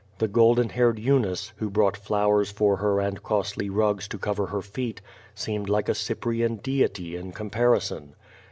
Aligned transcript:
The 0.17 0.27
golden 0.27 0.69
haired 0.69 0.97
Eunice^ 0.97 1.51
who 1.57 1.69
brought 1.69 1.95
flowers 1.95 2.51
for 2.51 2.75
ber 2.77 2.99
and 2.99 3.21
costly 3.21 3.69
rugs 3.69 4.07
to 4.07 4.17
cover 4.17 4.47
her 4.47 4.63
feet, 4.63 4.99
seemed 5.35 5.69
like 5.69 5.89
a 5.89 5.93
Cyprian 5.93 6.55
deity 6.55 7.15
in 7.15 7.33
comparison. 7.33 8.15